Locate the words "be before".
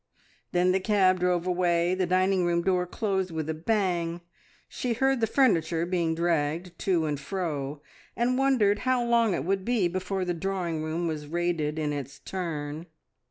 9.63-10.25